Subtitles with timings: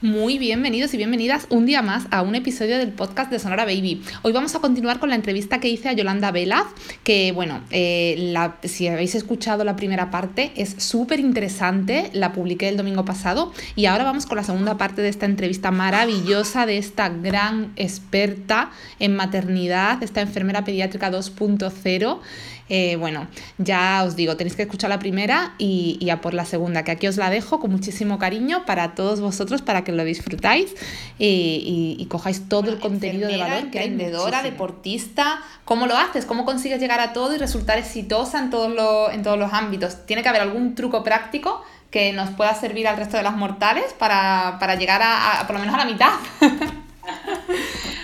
[0.00, 4.00] Muy bienvenidos y bienvenidas un día más a un episodio del podcast de Sonora Baby.
[4.22, 6.68] Hoy vamos a continuar con la entrevista que hice a Yolanda Velaz,
[7.02, 8.32] que bueno, eh,
[8.62, 13.86] si habéis escuchado la primera parte es súper interesante, la publiqué el domingo pasado y
[13.86, 18.70] ahora vamos con la segunda parte de esta entrevista maravillosa de esta gran experta
[19.00, 22.20] en maternidad, esta enfermera pediátrica 2.0
[22.68, 26.84] eh, bueno, ya os digo, tenéis que escuchar la primera y, a por la segunda,
[26.84, 30.74] que aquí os la dejo con muchísimo cariño para todos vosotros, para que lo disfrutáis
[31.18, 33.88] y, cojáis todo el contenido de valor que hay.
[33.88, 36.24] Emprendedora, deportista, ¿cómo lo haces?
[36.24, 40.06] ¿Cómo consigues llegar a todo y resultar exitosa en todos, los, en todos los ámbitos?
[40.06, 43.94] Tiene que haber algún truco práctico que nos pueda servir al resto de las mortales
[43.98, 46.12] para, llegar a, a por lo menos a la mitad.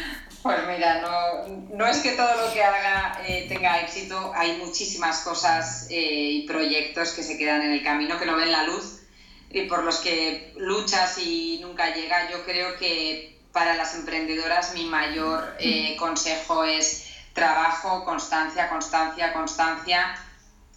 [0.45, 1.01] Pues mira,
[1.73, 6.47] no, es que todo lo que haga eh, tenga éxito, hay muchísimas cosas eh, y
[6.47, 9.01] proyectos que se quedan en el camino, que no ven la luz
[9.49, 12.31] y por los que luchas y nunca llega.
[12.31, 20.15] Yo creo que para las emprendedoras mi mayor eh, consejo es trabajo, constancia, constancia, constancia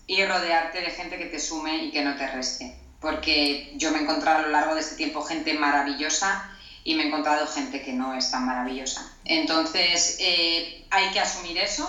[0.06, 2.74] y rodearte de gente que te sume y que no te reste.
[3.02, 6.54] Porque yo me he encontrado a lo largo de este tiempo gente maravillosa
[6.88, 9.12] y me he encontrado gente que no es tan maravillosa.
[9.26, 11.86] Entonces, eh, hay que asumir eso,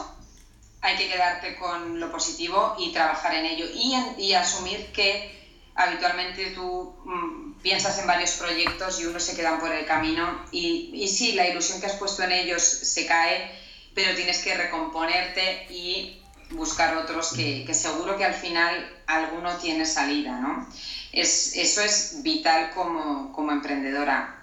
[0.81, 5.39] hay que quedarte con lo positivo y trabajar en ello y, y asumir que
[5.77, 10.91] habitualmente tú mm, piensas en varios proyectos y unos se quedan por el camino y,
[10.93, 13.53] y sí, la ilusión que has puesto en ellos se cae,
[13.95, 19.87] pero tienes que recomponerte y buscar otros que, que seguro que al final alguno tiene
[19.87, 20.67] salida, ¿no?
[21.13, 24.38] Es, eso es vital como, como emprendedora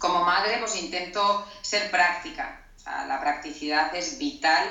[0.00, 2.58] como madre, pues intento ser práctica.
[3.06, 4.64] la practicidad es vital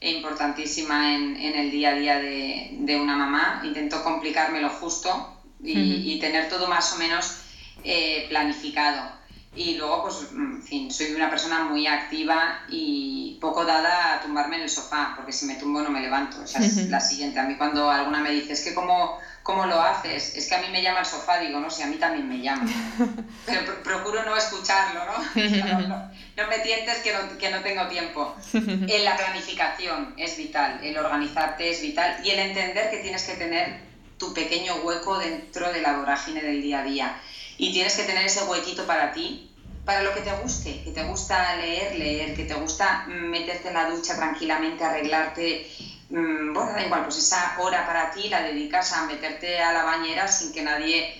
[0.00, 3.60] e importantísima en, el día a día de, una mamá.
[3.62, 7.36] Intento complicarme lo justo y, tener todo más o menos
[7.84, 9.20] eh, planificado.
[9.54, 14.56] Y luego, pues, en fin, soy una persona muy activa y poco dada a tumbarme
[14.56, 16.42] en el sofá, porque si me tumbo no me levanto.
[16.42, 17.38] Esa es la siguiente.
[17.38, 19.18] A mí cuando alguna me dice, es que como
[19.50, 20.36] ¿cómo lo haces?
[20.36, 22.40] Es que a mí me llama el sofá, digo, no, si a mí también me
[22.40, 22.70] llama.
[23.46, 25.12] Pero procuro no escucharlo, ¿no?
[26.36, 28.34] No, me tientes que no, que no tengo tiempo.
[28.54, 33.34] En la planificación es vital, el organizarte es vital y el entender que tienes que
[33.34, 33.80] tener
[34.18, 37.20] tu pequeño hueco dentro de la vorágine del día a día.
[37.58, 39.50] Y tienes que tener ese huequito para ti,
[39.84, 43.74] para lo que te guste, que te gusta leer, leer, que te gusta meterte en
[43.74, 45.68] la ducha tranquilamente, arreglarte
[46.10, 49.84] Mm, bueno, da igual, pues esa hora para ti la dedicas a meterte a la
[49.84, 51.14] bañera sin que nadie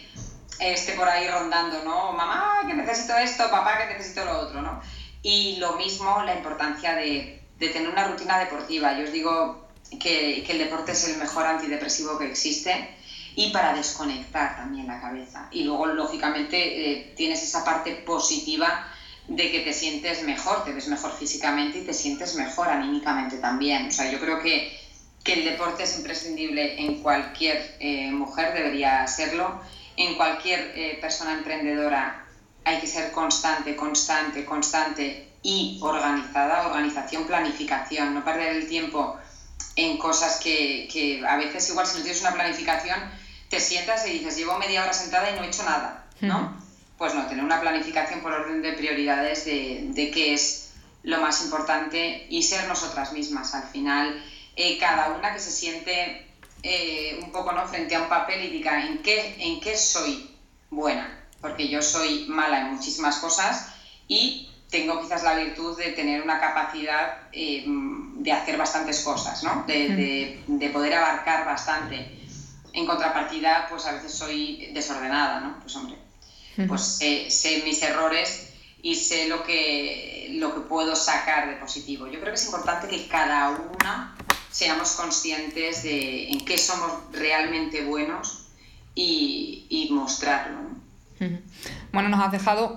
[0.59, 2.13] esté por ahí rondando, ¿no?
[2.13, 4.81] Mamá, que necesito esto, papá, que necesito lo otro, ¿no?
[5.23, 8.97] Y lo mismo la importancia de, tener una rutina deportiva.
[8.99, 9.69] Yo os digo
[10.01, 12.97] que, el deporte es el mejor antidepresivo que existe
[13.37, 15.47] y para desconectar también la cabeza.
[15.53, 18.87] Y luego, lógicamente, eh, tienes esa parte positiva
[19.29, 23.87] de que te sientes mejor, te ves mejor físicamente y te sientes mejor anímicamente también.
[23.87, 24.80] O sea, yo creo que
[25.31, 29.61] que el deporte es imprescindible en cualquier eh, mujer, debería serlo,
[29.97, 32.25] en cualquier eh, persona emprendedora
[32.65, 39.17] hay que ser constante, constante, constante y organizada, organización, planificación, no perder el tiempo
[39.77, 42.99] en cosas que, que, a veces igual si no tienes una planificación
[43.49, 46.57] te sientas y dices llevo media hora sentada y no he hecho nada, ¿no?
[46.99, 50.73] Pues no, tener una planificación por orden de prioridades de, de qué es
[51.05, 53.55] lo más importante y ser nosotras mismas.
[53.55, 54.23] Al final
[54.63, 56.27] eh, cada una que se siente
[56.63, 57.67] eh, un poco ¿no?
[57.67, 60.37] frente a un papel y diga en qué, en qué soy
[60.69, 63.69] buena, porque yo soy mala en muchísimas cosas
[64.07, 69.65] y tengo quizás la virtud de tener una capacidad eh, de hacer bastantes cosas, ¿no?
[69.67, 72.19] de, de, poder abarcar bastante.
[72.75, 75.59] En contrapartida, pues a veces soy desordenada, ¿no?
[75.61, 75.97] Pues hombre,
[76.69, 82.07] pues sé mis errores y sé lo que, lo que puedo sacar de positivo.
[82.07, 84.15] Yo creo que es importante que cada una
[84.51, 88.47] seamos conscientes de en qué somos realmente buenos
[88.95, 90.59] y, y mostrarlo.
[91.93, 92.77] Bueno, nos has dejado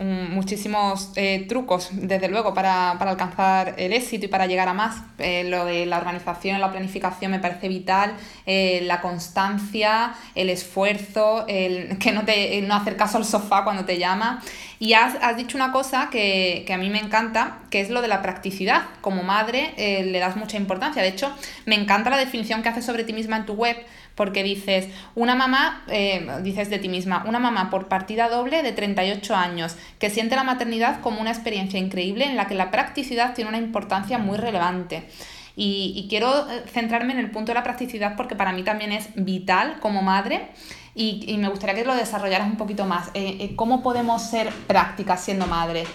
[0.00, 5.02] muchísimos eh, trucos, desde luego, para, alcanzar el éxito y para llegar a más.
[5.18, 8.14] Eh, lo de la organización, la planificación me parece vital,
[8.46, 13.98] eh, la constancia, el esfuerzo, que no, te, no hacer caso al sofá cuando te
[13.98, 14.42] llama.
[14.78, 18.00] Y has, has dicho una cosa que, que, a mí me encanta, que es lo
[18.00, 18.84] de la practicidad.
[19.02, 21.02] Como madre le das mucha importancia.
[21.02, 21.34] De hecho,
[21.66, 23.76] me encanta la definición que haces sobre ti misma en tu web
[24.14, 28.72] porque dices, una mamá, eh, dices de ti misma, una mamá por partida doble de
[28.72, 33.34] 38 años, que siente la maternidad como una experiencia increíble en la que la practicidad
[33.34, 35.08] tiene una importancia muy relevante.
[35.56, 39.10] Y, quiero eh, centrarme en el punto de la practicidad porque para mí también es
[39.14, 40.48] vital como madre.
[40.96, 43.10] y, me gustaría que lo desarrollaras un poquito más.
[43.14, 45.88] Eh, ¿Cómo podemos ser prácticas siendo madres?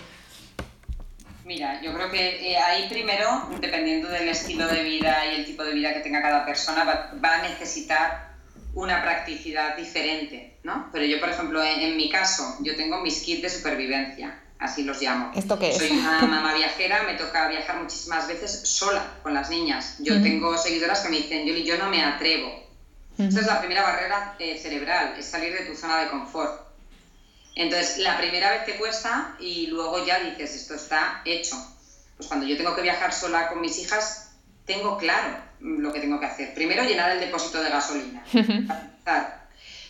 [1.49, 5.63] Mira, yo creo que eh, ahí primero, dependiendo del estilo de vida y el tipo
[5.63, 8.35] de vida que tenga cada persona, va, a necesitar
[8.75, 10.89] una practicidad diferente, ¿no?
[10.91, 15.01] Pero yo, por ejemplo, en, mi caso, yo tengo mis kits de supervivencia, así los
[15.01, 15.31] llamo.
[15.33, 15.77] ¿Esto qué es?
[15.79, 19.95] Soy una mamá viajera, me toca viajar muchísimas veces sola con las niñas.
[19.97, 22.63] Yo tengo seguidoras que me dicen, Yoli, yo no me atrevo.
[23.17, 26.68] Esa es la primera barrera eh, cerebral, es salir de tu zona de confort.
[27.59, 31.57] Entonces, la primera vez te cuesta y luego ya dices, esto está hecho.
[32.15, 34.31] Pues cuando yo tengo que viajar sola con mis hijas,
[34.65, 36.53] tengo claro lo que tengo que hacer.
[36.53, 38.23] Primero, llenar el depósito de gasolina.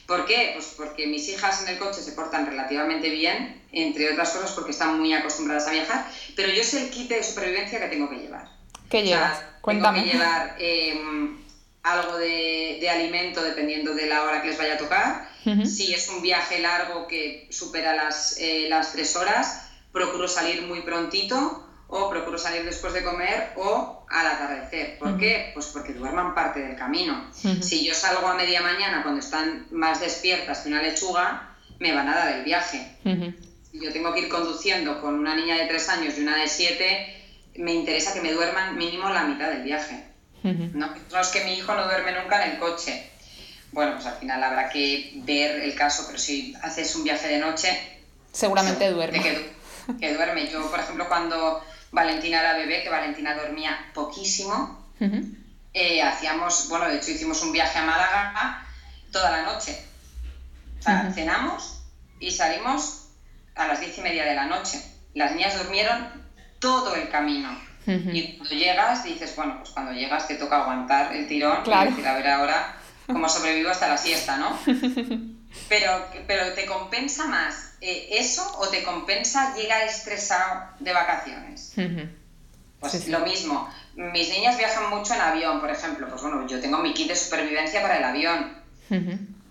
[0.07, 0.54] ¿Por qué?
[0.56, 4.72] Pues porque mis hijas en el coche se portan relativamente bien, entre otras cosas porque
[4.72, 8.15] están muy acostumbradas a viajar, pero yo sé el kit de supervivencia que tengo que
[8.15, 8.50] llevar.
[8.89, 9.44] ¿Qué llevas?
[9.62, 10.00] Cuéntame.
[10.00, 11.38] Tengo que llevar em,
[11.84, 15.30] algo de, de, alimento dependiendo de la hora que les vaya a tocar,
[15.66, 20.81] si es un viaje largo que supera las, eh, las tres horas, procuro salir muy
[20.81, 25.00] prontito o procuro salir después de comer o al atardecer.
[25.00, 25.52] ¿Por qué?
[25.54, 27.30] Pues porque duerman parte del camino.
[27.31, 32.08] Si yo salgo a media mañana cuando están más despiertas que una lechuga, me van
[32.10, 32.98] a dar el viaje.
[33.74, 37.16] Yo tengo que ir conduciendo con una niña de tres años y una de siete,
[37.56, 40.09] me interesa que me duerman mínimo la mitad del viaje.
[40.44, 43.09] No, no es que mi hijo no duerme nunca en el coche
[43.71, 47.38] bueno, pues al final habrá que ver el caso, pero si haces un viaje de
[47.38, 48.01] noche...
[48.31, 49.21] Seguramente duerme.
[50.00, 50.50] Que, duerme.
[50.50, 54.88] Yo, por ejemplo, cuando Valentina era bebé, que Valentina dormía poquísimo,
[55.74, 58.68] eh, hacíamos, bueno, de hecho hicimos un viaje a Málaga
[59.12, 59.83] toda la noche.
[60.80, 61.81] O sea, cenamos
[62.19, 63.09] y salimos
[63.56, 64.81] a las diez y media de la noche.
[65.13, 66.09] Las niñas durmieron
[66.59, 67.50] todo el camino.
[67.88, 71.90] Y cuando llegas, dices, bueno, pues cuando llegas te toca aguantar el tirón claro.
[71.90, 72.76] y decir, a ver ahora
[73.08, 74.58] como sobrevivo hasta la siesta, ¿no?
[75.68, 81.74] Pero, pero ¿te compensa más eh, eso o te compensa llegar estresado de vacaciones?
[82.80, 83.68] Pues lo mismo.
[83.96, 86.08] Mis niñas viajan mucho en avión, por ejemplo.
[86.08, 88.58] Pues bueno, yo tengo mi kit de supervivencia para el avión.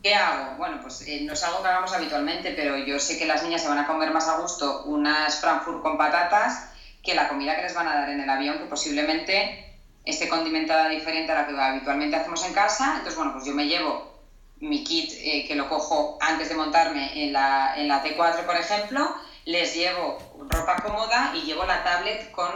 [0.02, 0.56] ¿Qué hago?
[0.56, 3.62] Bueno, pues eh, no es algo que hagamos habitualmente, pero yo sé que las niñas
[3.62, 6.68] se van a comer más a gusto unas Frankfurt con patatas
[7.08, 10.90] que la comida que les van a dar en el avión, que posiblemente esté condimentada
[10.90, 12.96] diferente a la que habitualmente hacemos en casa.
[12.98, 14.12] Entonces, bueno, pues yo me llevo
[14.60, 18.56] mi kit eh, que lo cojo antes de montarme en la, en la T4, por
[18.56, 19.14] ejemplo,
[19.46, 20.18] les llevo
[20.50, 22.50] ropa cómoda y llevo la tablet con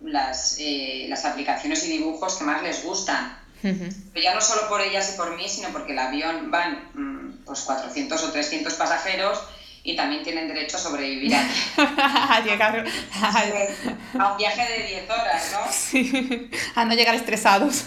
[0.00, 3.38] las, eh, las aplicaciones y dibujos que más les gustan.
[3.62, 7.44] Pero ya no solo por ellas y por mí, sino porque el avión van mm,
[7.44, 9.40] pues 400 o 300 pasajeros
[9.82, 11.60] y también tienen derecho a sobrevivir aquí.
[11.76, 12.84] a llegar
[14.18, 15.72] a un viaje de 10 horas, ¿no?
[15.72, 17.84] Sí, a no llegar estresados.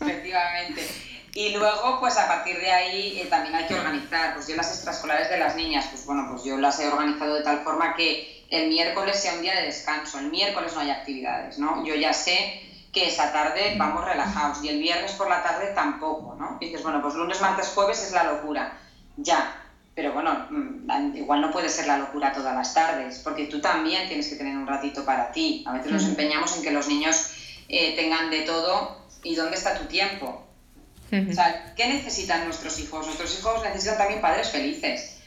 [0.00, 0.86] Efectivamente.
[1.34, 4.34] Y luego, pues a partir de ahí eh, también hay que organizar.
[4.34, 7.42] Pues yo las extraescolares de las niñas, pues bueno, pues yo las he organizado de
[7.42, 10.18] tal forma que el miércoles sea un día de descanso.
[10.18, 11.84] El miércoles no hay actividades, ¿no?
[11.84, 12.62] Yo ya sé
[12.92, 16.56] que esa tarde vamos relajados y el viernes por la tarde tampoco, ¿no?
[16.60, 18.72] Y dices, bueno, pues lunes, martes, jueves es la locura.
[19.16, 19.59] Ya,
[20.00, 24.08] pero bueno, mm, igual no puede ser la locura todas las tardes, porque tú también
[24.08, 25.62] tienes que tener un ratito para ti.
[25.66, 27.32] A veces nos empeñamos en que los niños
[27.68, 30.46] eh, tengan de todo y dónde está tu tiempo.
[31.12, 33.04] O sea, ¿qué necesitan nuestros hijos?
[33.04, 35.18] Nuestros hijos necesitan también padres felices.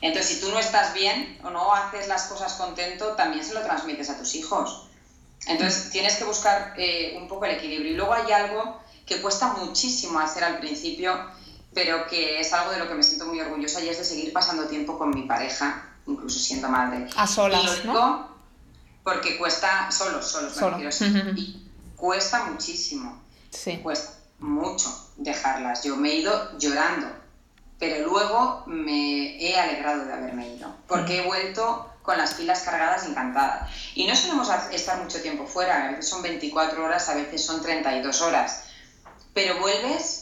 [0.00, 3.60] Entonces, si tú no estás bien o no haces las cosas contento, también se lo
[3.60, 4.86] transmites a tus hijos.
[5.46, 7.92] Entonces, tienes que buscar eh, un poco el equilibrio.
[7.92, 11.20] Y luego hay algo que cuesta muchísimo hacer al principio,
[11.74, 14.32] pero que es algo de lo que me siento muy orgullosa y es de seguir
[14.32, 17.08] pasando tiempo con mi pareja, incluso siendo madre.
[17.16, 18.30] A solas, ¿no?
[19.02, 20.78] Porque cuesta, solos, solos, Solo.
[21.36, 23.20] y cuesta muchísimo.
[23.50, 23.78] Sí.
[23.78, 25.82] Cuesta mucho dejarlas.
[25.82, 27.08] Yo me he ido llorando,
[27.78, 33.06] pero luego me he alegrado de haberme ido, porque he vuelto con las pilas cargadas
[33.06, 33.68] encantada.
[33.94, 37.62] Y no solemos estar mucho tiempo fuera, a veces son 24 horas, a veces son
[37.62, 38.64] 32 horas,
[39.32, 40.21] pero vuelves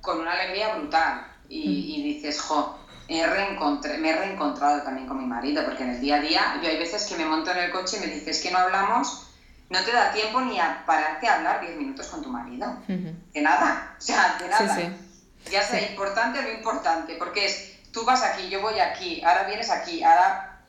[0.00, 1.26] con una alegría brutal.
[1.48, 2.78] Y, dices, jo,
[3.08, 6.78] me he reencontrado también con mi marido, porque en el día a día yo hay
[6.78, 9.26] veces que me monto en el coche y me dices que no hablamos,
[9.68, 12.76] no te da tiempo ni a pararte a hablar 10 minutos con tu marido.
[12.86, 14.92] De nada, o sea, de nada.
[15.50, 19.44] Ya sea importante o no importante, porque es, tú vas aquí, yo voy aquí, ahora
[19.44, 20.60] vienes aquí, ahora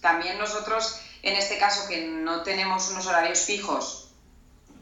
[0.00, 4.12] también nosotros, en este caso que no tenemos unos horarios fijos,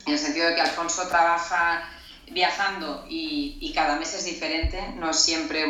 [0.07, 1.89] en el sentido de que Alfonso trabaja
[2.33, 5.67] viajando y, cada mes es diferente, no siempre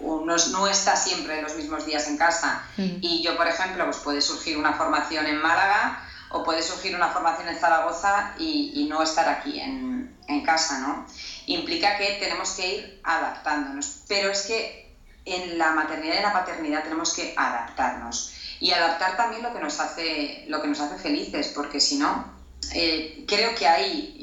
[0.00, 2.64] no, está siempre los mismos días en casa.
[2.76, 2.98] Mm.
[3.00, 7.08] Y yo, por ejemplo, pues puede surgir una formación en Málaga o puede surgir una
[7.08, 11.06] formación en Zaragoza y, no estar aquí en, en casa, ¿no?
[11.46, 16.32] Implica que tenemos que ir adaptándonos, pero es que en la maternidad y en la
[16.32, 20.96] paternidad tenemos que adaptarnos y adaptar también lo que nos hace, lo que nos hace
[20.96, 22.24] felices, porque si no,
[22.74, 24.16] eh, creo que ahí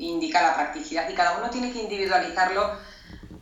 [0.00, 2.78] indica la practicidad y cada uno tiene que individualizarlo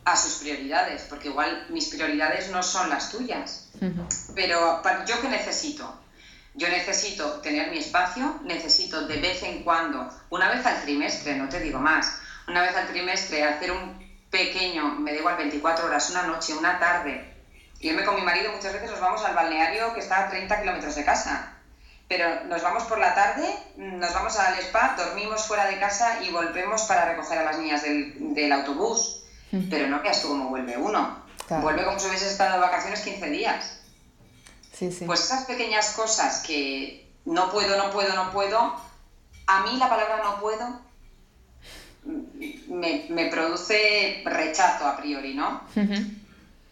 [0.05, 3.69] a sus prioridades, porque igual mis prioridades no son las tuyas.
[4.35, 5.99] Pero yo qué necesito?
[6.55, 11.49] Yo necesito tener mi espacio, necesito de vez en cuando, una vez al trimestre, no
[11.49, 16.09] te digo más, una vez al trimestre hacer un pequeño, me da igual 24 horas,
[16.11, 17.33] una noche, una tarde.
[17.79, 20.95] Irme con mi marido muchas veces nos vamos al balneario que está a 30 kilómetros
[20.95, 21.52] de casa.
[22.07, 26.31] Pero nos vamos por la tarde, nos vamos al spa, dormimos fuera de casa y
[26.31, 29.23] volvemos para recoger a las niñas del, del autobús.
[29.69, 31.23] Pero no veas tú cómo vuelve uno.
[31.61, 33.79] Vuelve como si hubiese estado de vacaciones 15 días.
[35.05, 38.75] Pues esas pequeñas cosas que no puedo, no puedo, no puedo,
[39.45, 40.81] a mí la palabra no puedo
[42.05, 45.61] me, produce rechazo a priori, ¿no?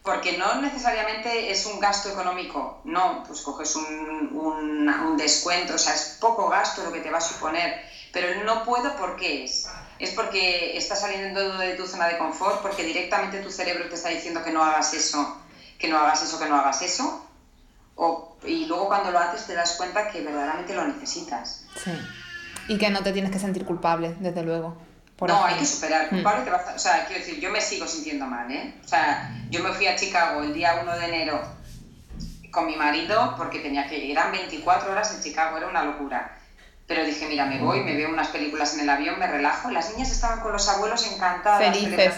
[0.03, 5.93] Porque no necesariamente es un gasto económico, no, pues coges un, un, descuento, o sea,
[5.93, 9.67] es poco gasto lo que te va a suponer, pero no puedo porque es.
[9.99, 14.09] Es porque estás saliendo de tu zona de confort, porque directamente tu cerebro te está
[14.09, 15.37] diciendo que no hagas eso,
[15.77, 17.23] que no hagas eso, que no hagas eso,
[18.45, 21.65] y luego cuando lo haces te das cuenta que verdaderamente lo necesitas.
[21.83, 21.91] Sí.
[22.67, 24.75] Y que no te tienes que sentir culpable, desde luego.
[25.27, 26.07] No, hay que superar.
[26.07, 26.09] Mm.
[26.09, 28.75] Culpable te O sea, quiero decir, yo me sigo sintiendo mal, ¿eh?
[28.83, 31.41] O sea, yo me fui a Chicago el día 1 de enero
[32.51, 34.11] con mi marido porque tenía que ir.
[34.11, 36.37] Eran 24 horas en Chicago, era una locura.
[36.87, 39.71] Pero dije, mira, me voy, me veo unas películas en el avión, me relajo.
[39.71, 41.75] Las niñas estaban con los abuelos encantadas.
[41.75, 42.15] Felices.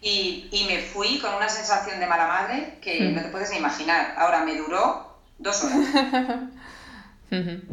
[0.00, 3.14] Y, y, me fui con una sensación de mala madre que hmm.
[3.14, 4.14] no te puedes ni imaginar.
[4.16, 5.78] Ahora me duró dos horas.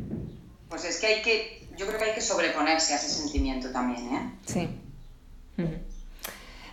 [0.69, 4.15] pues es que hay que, yo creo que hay que sobreponerse a ese sentimiento también,
[4.15, 4.31] ¿eh?
[4.45, 4.79] Sí.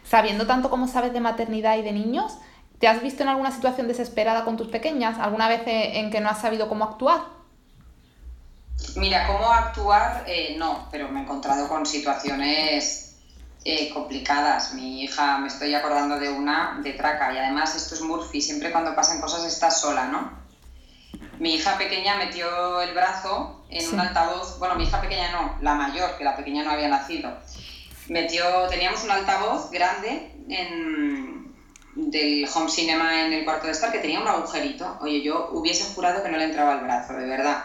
[0.04, 2.32] Sabiendo tanto como sabes de maternidad y de niños,
[2.78, 5.18] ¿te has visto en alguna situación desesperada con tus pequeñas?
[5.18, 7.20] ¿Alguna vez en que no has sabido cómo actuar?
[8.96, 13.16] Mira, cómo actuar, eh, no, pero me he encontrado con situaciones
[13.64, 14.74] eh, complicadas.
[14.74, 18.72] Mi hija, me estoy acordando de una de traca y además esto es Murphy, siempre
[18.72, 20.40] cuando pasan cosas estás sola, ¿no?
[21.40, 25.74] Mi hija pequeña metió el brazo en un altavoz, bueno, mi hija pequeña no, la
[25.74, 27.32] mayor, que la pequeña no había nacido.
[28.08, 31.54] Metió, teníamos un altavoz grande en,
[31.94, 34.98] del home cinema en el cuarto de estar que tenía un agujerito.
[35.00, 37.64] Oye, yo hubiese jurado que no le entraba el brazo, de verdad.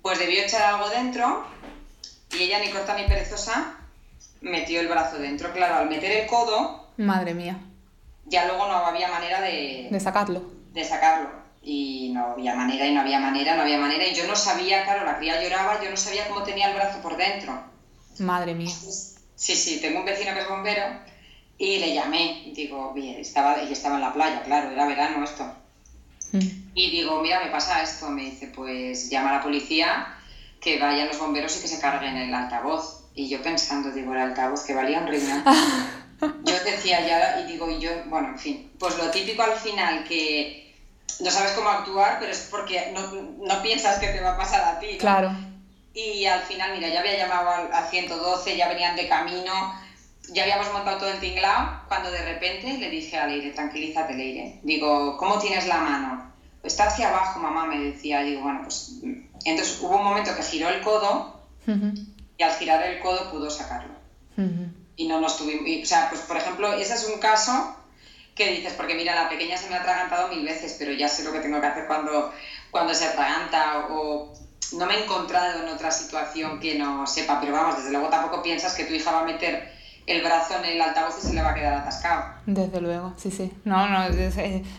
[0.00, 1.44] Pues debió echar algo dentro
[2.32, 3.74] y ella ni corta ni perezosa
[4.40, 5.52] metió el brazo dentro.
[5.52, 6.88] Claro, al meter el codo...
[6.96, 7.58] Madre mía.
[8.24, 9.88] Ya luego no había manera de...
[9.90, 10.42] De sacarlo.
[10.72, 11.41] De sacarlo.
[11.62, 14.06] Y no había manera, y no había manera, no había manera.
[14.06, 17.00] Y yo no sabía, claro, la cría lloraba, yo no sabía cómo tenía el brazo
[17.00, 17.62] por dentro.
[18.18, 18.74] Madre mía.
[19.34, 20.84] Sí, sí, tengo un vecino que es bombero
[21.58, 22.52] y le llamé.
[22.54, 25.44] Digo, bien, estaba, ella estaba en la playa, claro, era verano esto.
[26.32, 26.48] Mm.
[26.74, 28.08] Y digo, mira, me pasa esto.
[28.08, 30.16] Me dice, pues llama a la policía,
[30.60, 33.04] que vayan los bomberos y que se carguen el altavoz.
[33.14, 35.44] Y yo pensando, digo, el altavoz que valía un riñón.
[36.44, 40.04] yo decía ya, y digo, y yo, bueno, en fin, pues lo típico al final
[40.04, 40.71] que
[41.20, 43.00] no sabes cómo actuar, pero es porque no,
[43.46, 44.98] no piensas que te va a pasar a ti.
[44.98, 45.30] Claro.
[45.94, 49.52] Y al final, mira, ya había llamado a 112, ya venían de camino,
[50.30, 54.60] ya habíamos montado todo el tinglao, cuando de repente le dije a Leire, tranquilízate Leire,
[54.62, 56.32] digo, ¿cómo tienes la mano?
[56.62, 58.92] Está hacia abajo, mamá, me decía, digo, bueno, pues...
[59.44, 63.94] Entonces hubo un momento que giró el codo y al girar el codo pudo sacarlo.
[64.96, 65.64] Y no nos tuvimos.
[65.82, 67.76] o sea, pues por ejemplo, ese es un caso
[68.34, 71.22] que dices, porque mira, la pequeña se me ha atragantado mil veces, pero ya sé
[71.22, 72.28] lo que tengo que hacer cuando,
[72.70, 74.26] cuando se atraganta o,
[74.72, 78.40] no me he encontrado en otra situación que no sepa, pero vamos, desde luego tampoco
[78.40, 79.60] piensas que tu hija va a meter
[80.06, 82.24] el brazo en el altavoz y se le va a quedar atascado.
[82.46, 83.52] Desde luego, sí, sí.
[83.64, 84.04] No, no,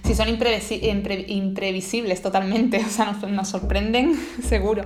[0.03, 4.84] si son imprevisibles totalmente, o sea, nos, nos sorprenden seguro.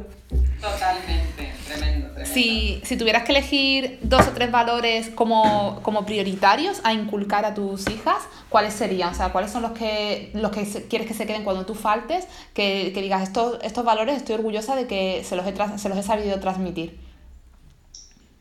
[0.61, 2.33] Totalmente, tremendo, tremendo.
[2.33, 7.53] Si, si, tuvieras que elegir dos o tres valores como, como, prioritarios a inculcar a
[7.53, 8.17] tus hijas,
[8.49, 9.09] ¿cuáles serían?
[9.09, 12.27] O sea, ¿cuáles son los que, los que quieres que se queden cuando tú faltes?
[12.53, 15.97] Que, que digas, estos, estos valores estoy orgullosa de que se los he, se los
[15.97, 17.06] he sabido transmitir.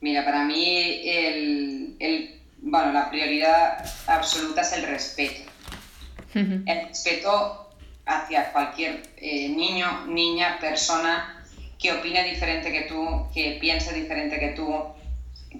[0.00, 5.50] Mira, para mí el, el, bueno, la prioridad absoluta es el respeto.
[6.34, 7.70] El respeto
[8.04, 11.42] hacia cualquier eh, niño, niña, persona
[11.78, 14.84] que opine diferente que tú, que piense diferente que tú,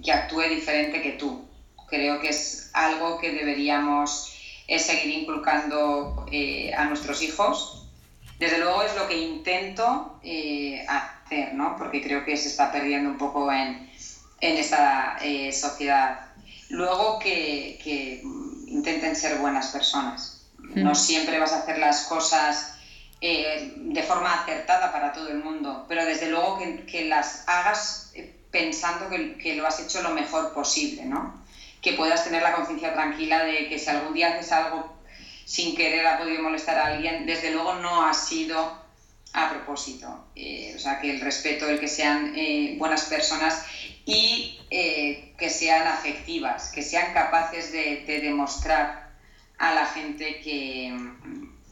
[0.05, 1.49] que actúe diferente que tú.
[1.89, 4.37] Creo que es algo que deberíamos
[4.69, 7.89] eh, seguir inculcando eh, a nuestros hijos.
[8.39, 10.21] Desde luego es lo que intento
[10.89, 11.75] hacer, ¿no?
[11.79, 13.91] porque creo que se está perdiendo un poco en,
[14.41, 16.21] en esta eh, sociedad.
[16.69, 18.23] Luego que,
[18.67, 20.47] intenten ser buenas personas.
[20.59, 22.75] No siempre vas a hacer las cosas
[23.21, 28.35] eh, de forma acertada para todo el mundo, pero desde luego que, las hagas eh,
[28.51, 31.43] pensando que, que, lo has hecho lo mejor posible, ¿no?
[31.81, 34.93] Que puedas tener la conciencia tranquila de que si algún día haces algo
[35.45, 38.85] sin querer ha podido molestar a alguien, desde luego no ha sido
[39.33, 40.27] a propósito.
[40.35, 42.35] Eh, o sea, que el respeto, el que sean
[42.79, 43.65] buenas personas
[44.07, 49.11] y eh, que sean afectivas, que sean capaces de, demostrar
[49.59, 50.97] a la gente que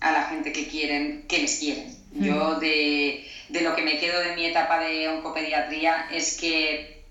[0.01, 1.97] a la gente que quieren, que les quieren.
[2.13, 7.03] Yo de, lo que me quedo de mi etapa de oncopediatría es que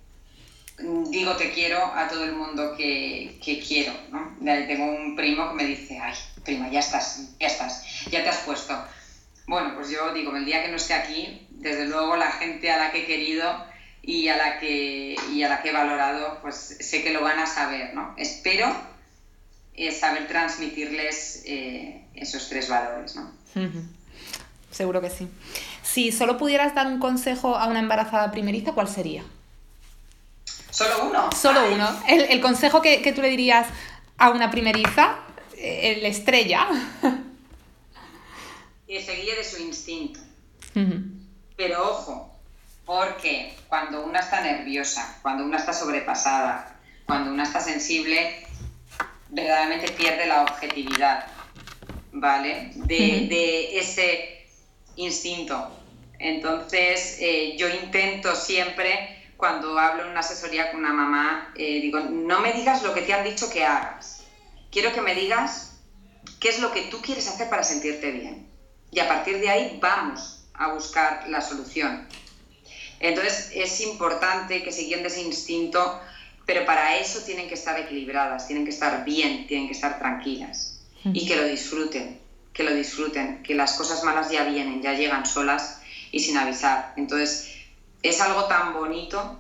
[1.10, 3.94] digo te quiero a todo el mundo que, quiero.
[4.44, 6.14] Tengo un primo que me dice, ay,
[6.44, 8.78] prima, ya estás, ya estás, ya te has puesto.
[9.48, 12.78] Bueno, pues yo digo, el día que no esté aquí, desde luego la gente a
[12.78, 13.73] la que he querido
[14.06, 17.40] y a la que, y a la que he valorado, pues sé que lo van
[17.40, 18.14] a saber, ¿no?
[18.18, 18.68] Espero
[19.76, 23.32] eh, saber transmitirles eh, esos tres valores, ¿no?
[24.70, 25.30] Seguro que sí.
[25.84, 29.24] Si solo pudieras dar un consejo a una embarazada primeriza, ¿cuál sería?
[30.70, 31.30] ¿Solo uno?
[31.32, 31.88] Solo uno.
[32.08, 33.68] El, consejo que, tú le dirías
[34.18, 35.20] a una primeriza,
[35.56, 36.68] eh, el estrella.
[38.86, 40.20] Que se guíe de su instinto.
[41.56, 42.33] Pero ojo,
[42.86, 48.46] porque cuando una está nerviosa, cuando una está sobrepasada, cuando una está sensible,
[49.30, 51.28] verdaderamente pierde la objetividad,
[52.12, 52.72] ¿vale?
[52.76, 54.48] De, ese
[54.96, 55.72] instinto.
[56.20, 62.00] Entonces, eh, yo intento siempre, cuando hablo en una asesoría con una mamá, eh, digo,
[62.00, 64.24] no me digas lo que te han dicho que hagas.
[64.72, 65.82] Quiero que me digas
[66.40, 68.48] qué es lo que tú quieres hacer para sentirte bien.
[68.92, 72.08] Y a partir de ahí vamos a buscar la solución.
[73.04, 76.00] Entonces es importante que de ese instinto,
[76.46, 80.80] pero para eso tienen que estar equilibradas, tienen que estar bien, tienen que estar tranquilas
[81.04, 82.18] y que lo disfruten,
[82.54, 85.82] que lo disfruten, que las cosas malas ya vienen, ya llegan solas
[86.14, 86.94] y sin avisar.
[86.96, 87.46] Entonces
[88.02, 89.38] es algo tan bonito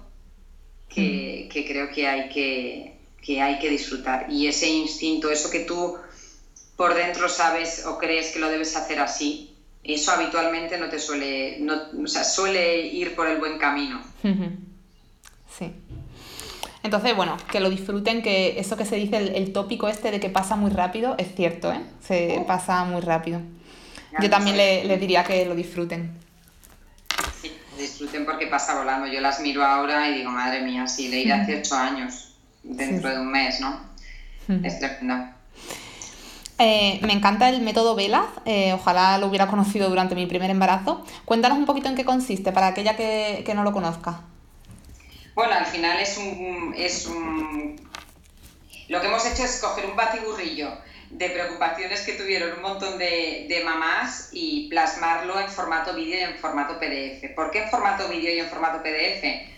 [0.89, 4.25] que, creo que hay que, que hay que disfrutar.
[4.29, 5.95] Y ese instinto, eso que tú
[6.75, 9.52] por dentro sabes o crees que lo debes hacer así,
[9.83, 14.01] eso habitualmente no te suele, no, o sea, suele ir por el buen camino.
[15.57, 15.73] Sí.
[16.83, 20.29] Entonces, bueno, que lo disfruten, que eso que se dice, el, tópico este de que
[20.29, 21.81] pasa muy rápido, es cierto, ¿eh?
[22.01, 22.45] Se oh.
[22.45, 23.41] pasa muy rápido.
[24.21, 26.13] Yo también les diría que lo disfruten.
[27.41, 29.07] Sí, disfruten porque pasa volando.
[29.07, 33.19] Yo las miro ahora y digo, madre mía, sí, leí hace ocho años, dentro de
[33.19, 33.81] un mes, ¿no?
[34.63, 35.33] Es tremendo.
[36.59, 41.03] Eh, me encanta el método Velaz, eh, ojalá lo hubiera conocido durante mi primer embarazo.
[41.25, 44.21] Cuéntanos un poquito en qué consiste para aquella que, no lo conozca.
[45.33, 47.75] Bueno, al final es un, es un...
[48.87, 50.69] Lo que hemos hecho es coger un batiburrillo
[51.09, 56.23] de preocupaciones que tuvieron un montón de, de mamás y plasmarlo en formato vídeo y
[56.23, 57.33] en formato PDF.
[57.35, 59.51] ¿Por qué en formato vídeo y en formato PDF?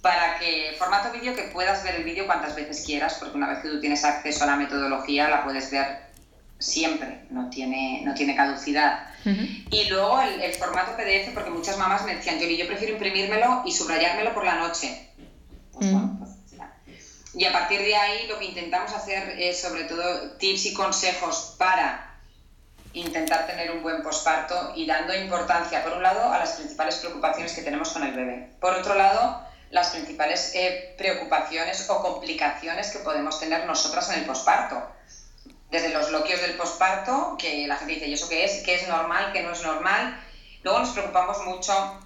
[0.00, 3.58] Para que formato vídeo que puedas ver el vídeo cuantas veces quieras, porque una vez
[3.60, 6.03] que tú tienes acceso a la metodología la puedes ver
[6.64, 9.06] siempre, no tiene, no tiene caducidad.
[9.70, 13.72] Y luego el, formato PDF, porque muchas mamás me decían, yo, yo prefiero imprimírmelo y
[13.72, 15.08] subrayármelo por la noche.
[15.72, 16.30] Pues pues
[17.34, 21.56] y a partir de ahí lo que intentamos hacer es sobre todo tips y consejos
[21.58, 22.14] para
[22.92, 27.52] intentar tener un buen posparto y dando importancia, por un lado, a las principales preocupaciones
[27.52, 28.50] que tenemos con el bebé.
[28.60, 34.26] Por otro lado, las principales eh, preocupaciones o complicaciones que podemos tener nosotras en el
[34.26, 34.80] posparto
[35.74, 38.62] desde los bloqueos del posparto, que la gente dice, ¿y eso qué es?
[38.62, 39.32] ¿Qué es normal?
[39.32, 40.16] ¿Qué no es normal?
[40.62, 41.98] Luego nos preocupamos mucho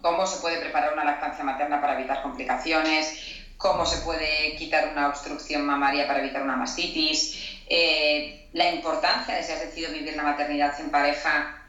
[0.00, 5.08] cómo se puede preparar una lactancia materna para evitar complicaciones, cómo se puede quitar una
[5.08, 10.22] obstrucción mamaria para evitar una mastitis, eh, la importancia de si has decidido vivir la
[10.22, 11.66] maternidad en pareja,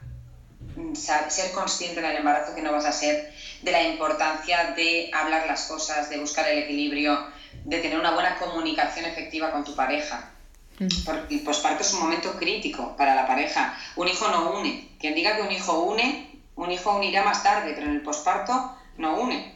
[0.77, 5.11] mm, ser consciente en el embarazo que no vas a ser, de la importancia de
[5.13, 7.27] hablar las cosas, de buscar el equilibrio,
[7.65, 10.36] de tener una buena comunicación efectiva con tu pareja.
[11.05, 13.75] Porque el posparto es un momento crítico para la pareja.
[13.95, 14.89] Un hijo no une.
[14.99, 18.77] Quien diga que un hijo une, un hijo unirá más tarde, pero en el posparto
[18.97, 19.55] no une.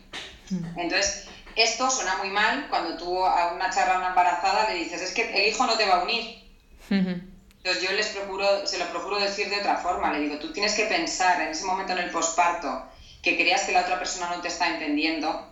[0.76, 5.02] Entonces, esto suena muy mal cuando tú a una charla a una embarazada le dices,
[5.02, 6.42] es que el hijo no te va a unir.
[6.90, 10.74] Entonces yo les procuro, se lo procuro decir de otra forma, le digo, tú tienes
[10.74, 12.88] que pensar en ese momento en el posparto
[13.22, 15.48] que creas que la otra persona no te está entendiendo,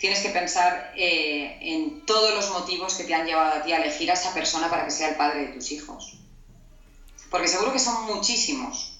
[0.00, 3.76] tienes que pensar eh, en todos los motivos que te han llevado a ti a
[3.76, 6.18] elegir a esa persona para que sea el padre de tus hijos.
[7.30, 8.98] Porque seguro que son muchísimos.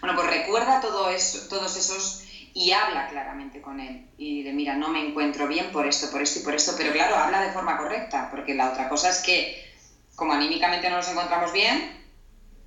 [0.00, 4.06] Bueno, pues recuerda todo eso, todos esos y habla claramente con él.
[4.18, 6.92] Y dile, mira, no me encuentro bien por esto, por esto y por esto, pero
[6.92, 9.74] claro, habla de forma correcta, porque la otra cosa es que
[10.14, 12.04] como anímicamente no nos encontramos bien,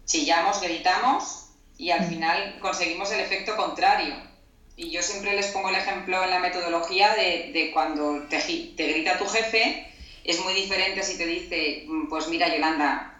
[0.06, 2.10] chillamos, gritamos y al mm.
[2.10, 4.16] final conseguimos el efecto contrario.
[4.78, 8.88] Y yo siempre les pongo el ejemplo en la metodología de, de cuando te, te
[8.88, 9.92] grita tu jefe,
[10.24, 13.18] es muy diferente si te dice, mm, pues mira Yolanda,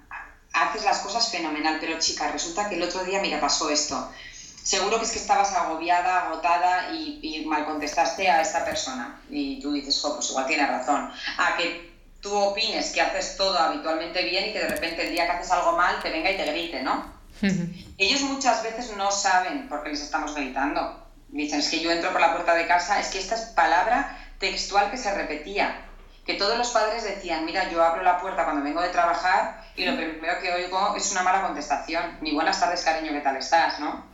[0.54, 4.12] haces las cosas fenomenal, pero chica, resulta que el otro día, mira, pasó esto.
[4.62, 9.20] Seguro que es que estabas agobiada, agotada y, mal contestaste a esta persona.
[9.30, 11.10] Y tú dices, jo, pues igual tiene razón.
[11.38, 11.90] A que
[12.22, 15.52] tú opines que haces todo habitualmente bien y que de repente el día que haces
[15.52, 17.06] algo mal te venga y te grite, ¿no?
[17.98, 21.07] Ellos muchas veces no saben por qué les estamos gritando.
[21.30, 24.18] Dicen, es que yo entro por la puerta de casa, es que esta es palabra
[24.40, 25.84] textual que se repetía
[26.28, 29.86] que todos los padres decían, mira, yo abro la puerta cuando vengo de trabajar y
[29.86, 33.80] lo primero que oigo es una mala contestación, ni buenas tardes, cariño, ¿qué tal estás?
[33.80, 34.06] ¿no?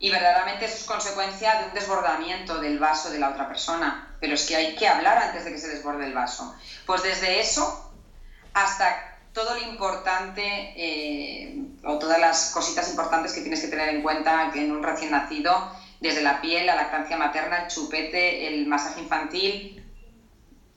[0.00, 4.34] Y verdaderamente eso es consecuencia de un desbordamiento del vaso de la otra persona, pero
[4.34, 6.56] es que hay que hablar antes de que se desborde el vaso.
[6.86, 7.92] Pues desde eso
[8.52, 10.42] hasta todo lo importante
[10.76, 15.12] eh, o todas las cositas importantes que tienes que tener en cuenta en un recién
[15.12, 15.70] nacido,
[16.02, 19.82] desde la piel, la lactancia materna, el chupete, el masaje infantil,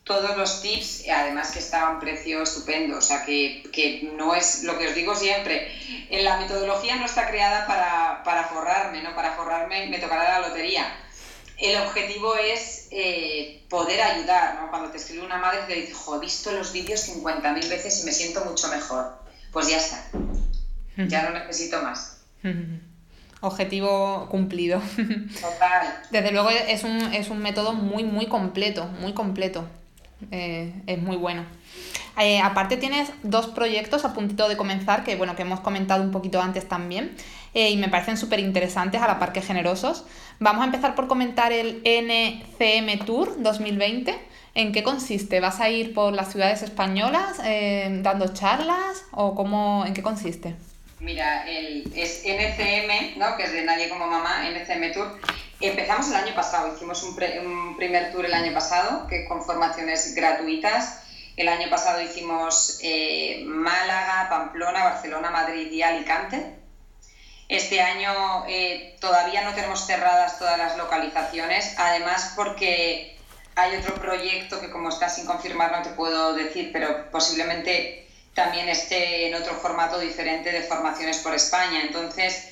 [0.04, 4.36] todos los tips, además que está a un precio estupendo, o sea que, que, no
[4.36, 5.72] es lo que os digo siempre,
[6.12, 9.16] en la metodología no está creada para, para forrarme, ¿no?
[9.16, 10.86] Para forrarme me tocará la lotería.
[11.58, 14.70] El objetivo es eh, poder ayudar, ¿no?
[14.70, 18.06] Cuando te escribe una madre te dice, jo, he visto los vídeos 50.000 veces y
[18.06, 19.18] me siento mucho mejor.
[19.52, 20.06] Pues ya está,
[20.98, 22.22] ya no necesito más.
[23.46, 24.82] Objetivo cumplido.
[24.98, 25.88] Total.
[26.12, 29.66] Desde luego es un, es un método muy, muy completo, muy completo.
[30.32, 31.46] Eh, es muy bueno.
[32.18, 36.12] Eh, aparte tienes dos proyectos a puntito de comenzar que, bueno, que hemos comentado un
[36.12, 37.14] poquito antes también
[37.54, 40.06] eh, y me parecen súper interesantes a la par que generosos.
[40.40, 44.18] Vamos a empezar por comentar el NCM Tour 2020.
[44.56, 45.42] ¿En qué consiste?
[45.42, 47.40] ¿Vas a ir por las ciudades españolas
[48.02, 50.56] dando charlas o cómo, en qué consiste?
[51.00, 53.36] Mira, el, es NCM, ¿no?
[53.36, 55.20] que es de Nadie como Mamá, NCM Tour.
[55.60, 57.16] Empezamos el año pasado, hicimos un,
[57.76, 61.02] primer tour el año pasado, que con formaciones gratuitas.
[61.36, 66.56] El año pasado hicimos eh, Málaga, Pamplona, Barcelona, Madrid y Alicante.
[67.50, 73.18] Este año eh, todavía no tenemos cerradas todas las localizaciones, además porque
[73.56, 78.05] hay otro proyecto que como está sin confirmar no te puedo decir, pero posiblemente
[78.36, 81.82] también esté en otro formato diferente de formaciones por España.
[81.82, 82.50] Entonces,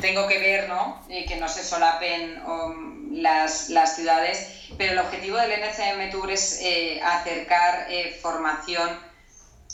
[0.00, 1.04] tengo que ver ¿no?
[1.08, 6.60] que no se solapen um, las, las, ciudades, pero el objetivo del NCM Tour es
[6.62, 8.88] eh, acercar eh, formación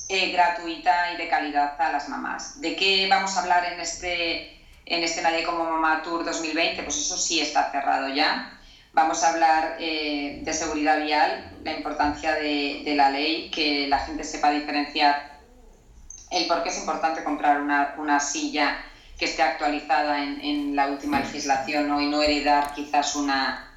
[0.09, 2.61] eh, gratuita y de calidad a las mamás.
[2.61, 6.83] ¿De qué vamos a hablar en este, en este Nadie como Mamá Tour 2020?
[6.83, 8.59] Pues eso sí está cerrado ya.
[8.95, 14.23] Vamos a hablar de seguridad vial, la importancia de, de la ley, que la gente
[14.23, 15.32] sepa diferenciar
[16.33, 18.77] el por qué es importante comprar una, una silla
[19.19, 22.01] que esté actualizada en, en, la última legislación ¿no?
[22.01, 23.71] y no heredar quizás una,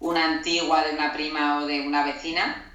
[0.00, 2.66] una antigua de una prima o de una vecina.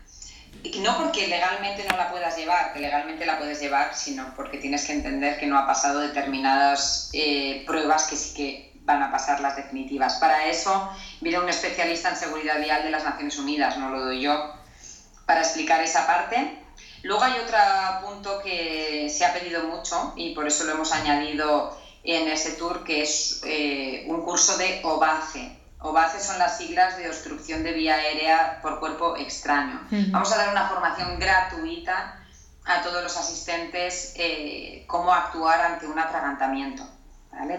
[0.64, 4.58] Y no porque legalmente no la puedas llevar, que legalmente la puedes llevar, sino porque
[4.58, 9.12] tienes que entender que no ha pasado determinadas eh, pruebas que sí que van a
[9.12, 10.16] pasar las definitivas.
[10.16, 10.90] Para eso
[11.22, 14.54] viene un especialista en seguridad vial de las Naciones Unidas, no lo doy yo,
[15.26, 16.65] para explicar esa parte
[17.06, 17.58] Luego hay otro
[18.04, 22.84] punto que se ha pedido mucho y por eso lo hemos añadido en ese tour,
[22.84, 25.56] que es eh, un curso de OBACE.
[25.82, 29.82] OBACE son las siglas de obstrucción de vía aérea por cuerpo extraño.
[30.10, 32.22] Vamos a dar una formación gratuita
[32.66, 36.84] a todos los asistentes eh, cómo actuar ante un atragantamiento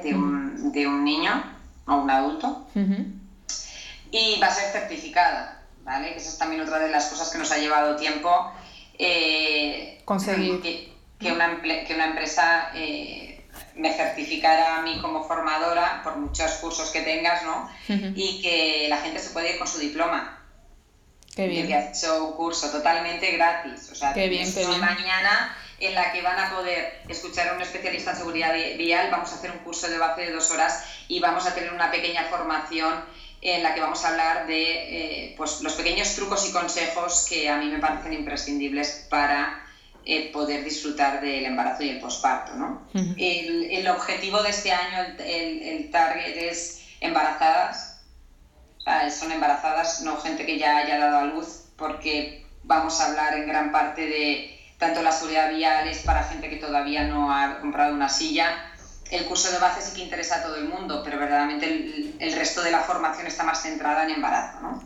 [0.03, 1.57] de, un, de, un, niño
[1.87, 2.67] o un adulto.
[4.11, 6.15] Y va a ser certificada, ¿vale?
[6.15, 8.53] que esa es también otra de las cosas que nos ha llevado tiempo
[8.99, 16.17] eh, conseguir que, una, que, una, empresa eh, me certificara a mí como formadora por
[16.17, 17.71] muchos cursos que tengas, ¿no?
[17.89, 20.43] Y que la gente se puede ir con su diploma.
[21.35, 21.67] Qué bien.
[21.67, 23.91] que ha hecho un curso totalmente gratis.
[23.93, 24.81] O sea, qué bien, qué bien.
[24.81, 29.31] mañana en la que van a poder escuchar a un especialista en seguridad vial, vamos
[29.33, 32.25] a hacer un curso de base de dos horas y vamos a tener una pequeña
[32.25, 33.05] formación
[33.41, 37.49] en la que vamos a hablar de eh, pues, los pequeños trucos y consejos que
[37.49, 39.65] a mí me parecen imprescindibles para
[40.05, 42.55] eh, poder disfrutar del embarazo y el posparto.
[42.55, 42.87] ¿no?
[42.95, 48.03] el, el, objetivo de este año, el, el target es embarazadas,
[49.11, 53.47] son embarazadas, no gente que ya haya dado a luz, porque vamos a hablar en
[53.47, 57.95] gran parte de tanto la seguridad vial es para gente que todavía no ha comprado
[57.95, 58.73] una silla,
[59.11, 62.63] el curso de base sí que interesa a todo el mundo, pero verdaderamente el, resto
[62.63, 64.83] de la formación está más centrada en embarazo, ¿no?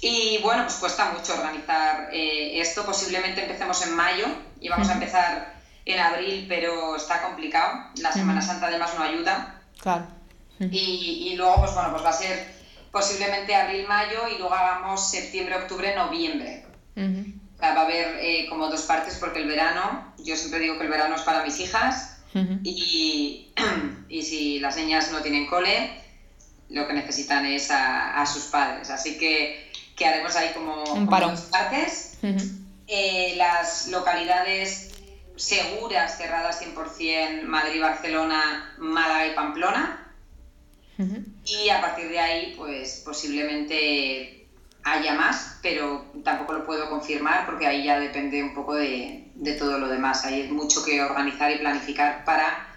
[0.00, 2.84] Y bueno, pues cuesta mucho organizar eh, esto.
[2.84, 4.26] Posiblemente empecemos en mayo
[4.60, 7.90] y vamos a empezar en abril, pero está complicado.
[8.00, 9.62] La Semana Santa además no ayuda.
[9.80, 10.06] Claro.
[10.58, 12.56] Y, y, luego, pues bueno, pues va a ser
[12.90, 16.64] posiblemente abril-mayo y luego hagamos septiembre-octubre, noviembre.
[17.62, 20.90] va a haber eh, como dos partes porque el verano, yo siempre digo que el
[20.90, 22.15] verano es para mis hijas
[22.62, 23.48] y,
[24.08, 25.90] y, si las niñas no tienen cole,
[26.68, 28.90] lo que necesitan es a, a sus padres.
[28.90, 32.18] Así que, que haremos ahí como, dos partes.
[32.88, 34.92] Eh, las localidades
[35.36, 40.02] seguras, cerradas 100%, Madrid, Barcelona, Málaga y Pamplona.
[41.44, 44.45] Y a partir de ahí, pues posiblemente
[44.86, 49.78] haya más, pero tampoco lo puedo confirmar porque ahí ya depende un poco de, todo
[49.78, 50.24] lo demás.
[50.24, 52.68] Hay mucho que organizar y planificar para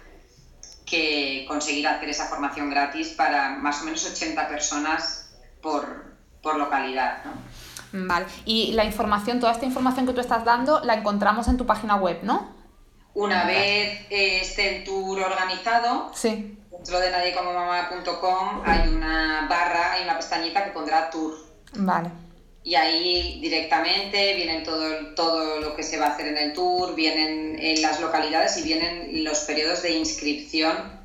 [0.84, 5.30] que conseguir hacer esa formación gratis para más o menos 80 personas
[5.62, 6.10] por,
[6.42, 7.22] localidad.
[7.92, 11.66] Vale, y la información, toda esta información que tú estás dando, la encontramos en tu
[11.66, 12.56] página web, ¿no?
[13.14, 16.58] Una vez esté el tour organizado, sí.
[16.70, 22.10] dentro de nadiecomomamá.com hay una barra, hay una pestañita que pondrá tour Vale.
[22.62, 26.94] Y ahí directamente vienen todo, todo lo que se va a hacer en el tour,
[26.94, 31.00] vienen en las localidades y vienen los periodos de inscripción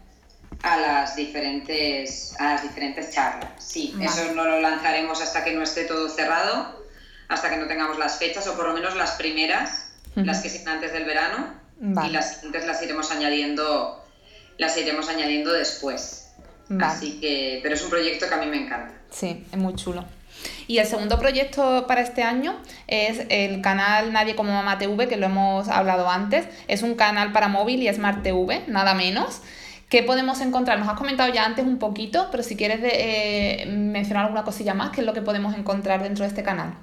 [0.62, 3.52] a las diferentes, a las diferentes charlas.
[3.60, 6.84] Sí, eso no lo lanzaremos hasta que no esté todo cerrado,
[7.28, 10.68] hasta que no tengamos las fechas, o por lo menos las primeras, las que sean
[10.68, 14.04] antes del verano, y las siguientes las iremos añadiendo,
[14.58, 16.32] las iremos añadiendo después.
[16.82, 18.94] Así que, pero es un proyecto que a mí me encanta.
[19.12, 20.04] Sí, es muy chulo.
[20.68, 22.56] Y el segundo proyecto para este año
[22.88, 26.48] es el canal Nadie como Mamá TV, que lo hemos hablado antes.
[26.68, 29.42] Es un canal para móvil y Smart TV, nada menos.
[29.90, 30.80] ¿Qué podemos encontrar?
[30.80, 34.90] Nos has comentado ya antes un poquito, pero si quieres eh, mencionar alguna cosilla más,
[34.90, 36.74] ¿qué es lo que podemos encontrar dentro de este canal?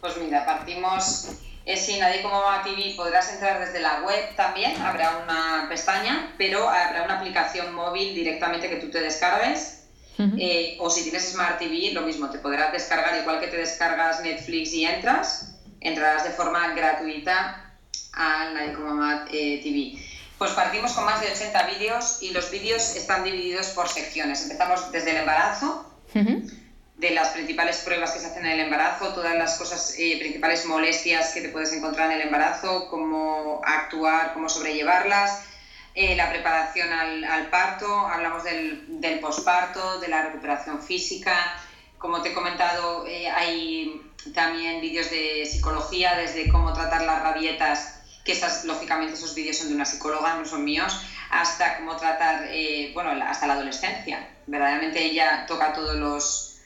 [0.00, 1.28] Pues mira, partimos,
[1.66, 6.32] eh, si Nadie como Mamá TV podrás entrar desde la web también, habrá una pestaña,
[6.38, 9.83] pero habrá una aplicación móvil directamente que tú te descargues
[10.18, 14.22] eh, o si tienes Smart TV, lo mismo, te podrás descargar, igual que te descargas
[14.22, 17.74] Netflix y entras, entrarás de forma gratuita
[18.12, 20.00] al Nadicomamat eh, TV.
[20.38, 24.42] Pues partimos con más de 80 vídeos y los vídeos están divididos por secciones.
[24.42, 25.90] Empezamos desde el embarazo,
[26.96, 30.64] de las principales pruebas que se hacen en el embarazo, todas las cosas, eh, principales
[30.66, 35.44] molestias que te puedes encontrar en el embarazo, cómo actuar, cómo sobrellevarlas
[35.94, 41.56] eh, la preparación al, parto, hablamos del, del, posparto, de la recuperación física.
[41.98, 44.02] Como te he comentado, eh, hay
[44.34, 49.68] también vídeos de psicología, desde cómo tratar las rabietas, que esas, lógicamente esos vídeos son
[49.68, 54.28] de una psicóloga, no son míos, hasta cómo tratar, eh, bueno, hasta la adolescencia.
[54.48, 56.56] Verdaderamente ella toca todos los,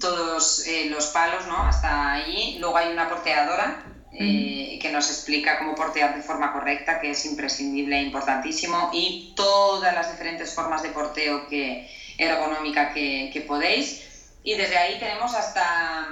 [0.00, 1.58] todos los palos, ¿no?
[1.58, 2.58] Hasta allí.
[2.58, 7.24] Luego hay una porteadora eh, que nos explica cómo portear de forma correcta, que es
[7.24, 14.04] imprescindible e importantísimo, y todas las diferentes formas de porteo que, ergonómica que, que podéis.
[14.42, 16.08] Y desde ahí tenemos hasta,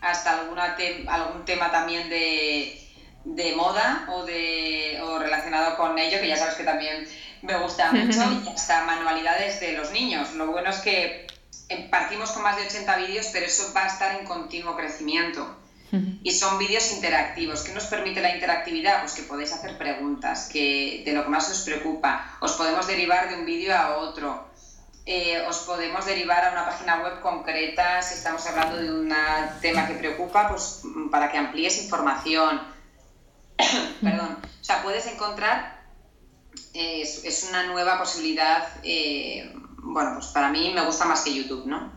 [0.00, 0.76] hasta alguna
[1.06, 2.78] algún tema también de,
[3.24, 7.06] de moda o, de, o relacionado con ello, que ya sabes que también
[7.42, 10.32] me gusta mucho, y hasta manualidades de los niños.
[10.34, 11.26] Lo bueno es que
[11.68, 15.63] eh, partimos con más de 80 vídeos, pero eso va a estar en continuo crecimiento.
[16.22, 17.62] Y son vídeos interactivos.
[17.62, 19.00] ¿Qué nos permite la interactividad?
[19.00, 22.36] Pues que podéis hacer preguntas, que de lo que más os preocupa.
[22.40, 24.48] Os podemos derivar de un vídeo a otro.
[25.06, 29.12] Eh, os podemos derivar a una página web concreta si estamos hablando de un
[29.60, 32.62] tema que preocupa, pues para que amplíes información.
[34.02, 34.38] Perdón.
[34.42, 35.82] O sea, puedes encontrar,
[36.72, 41.92] es, una nueva posibilidad, eh, bueno, pues para mí me gusta más que YouTube, ¿no?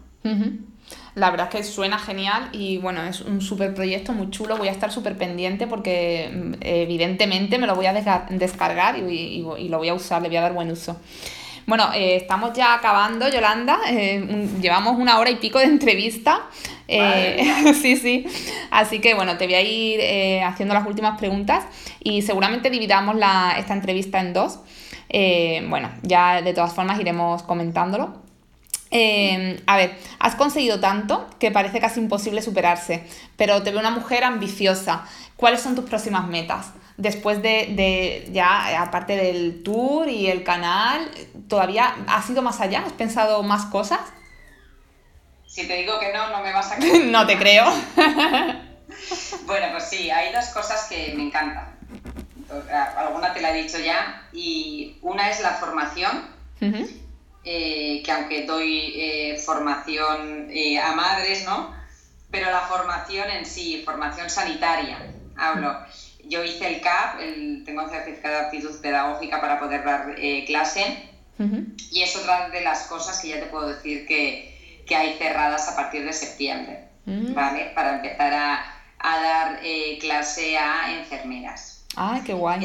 [1.17, 4.55] La verdad es que suena genial y bueno, es un súper proyecto muy chulo.
[4.55, 7.93] Voy a estar súper pendiente porque mm, evidentemente me lo voy a
[8.29, 11.01] descargar y, lo voy a usar, le voy a dar buen uso.
[11.65, 13.79] Bueno, eh, estamos ya acabando, Yolanda.
[13.89, 16.43] Eh, llevamos una hora y pico de entrevista.
[16.87, 18.27] Eh, sí, sí.
[18.69, 21.65] Así que bueno, te voy a ir haciendo las últimas preguntas
[21.99, 24.59] y seguramente dividamos la, esta entrevista en dos.
[25.67, 28.26] bueno, ya de todas formas iremos comentándolo.
[28.89, 33.91] Em, a ver, has conseguido tanto que parece casi imposible superarse, pero te veo una
[33.91, 35.05] mujer ambiciosa.
[35.35, 36.71] ¿Cuáles son tus próximas metas?
[36.97, 41.11] Después de, ya, aparte del tour y el canal,
[41.47, 42.83] ¿todavía has ido más allá?
[42.85, 43.99] ¿Has pensado más cosas?
[45.45, 47.05] Si te digo que no, no me vas a creer.
[47.05, 47.65] no te creo.
[49.45, 51.75] bueno, pues sí, hay dos cosas que me encantan.
[52.97, 56.25] alguna te la he dicho ya, y una es la formación,
[57.49, 61.73] eh, que aunque doy eh, formación eh, a madres, ¿no?
[62.29, 65.73] Pero la formación en sí, formación sanitaria, hablo.
[66.25, 70.13] Yo hice el CAP, el, tengo un certificado de aptitud pedagógica para poder dar
[70.45, 71.09] clase,
[71.89, 75.69] y es otra de las cosas que ya te puedo decir que, que hay cerradas
[75.69, 77.33] a partir de septiembre, mm.
[77.33, 77.71] ¿vale?
[77.73, 79.59] Para empezar a, a dar
[80.01, 81.85] clase a enfermeras.
[81.95, 82.59] ¡Ay, qué guay!